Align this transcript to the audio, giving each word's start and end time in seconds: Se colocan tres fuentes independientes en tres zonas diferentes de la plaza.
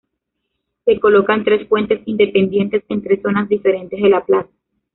Se 0.83 0.99
colocan 0.99 1.43
tres 1.43 1.67
fuentes 1.69 2.01
independientes 2.07 2.83
en 2.89 3.03
tres 3.03 3.21
zonas 3.21 3.47
diferentes 3.47 4.01
de 4.01 4.09
la 4.09 4.25
plaza. 4.25 4.49